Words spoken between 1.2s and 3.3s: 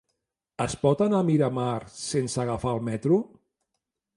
a Miramar sense agafar el metro?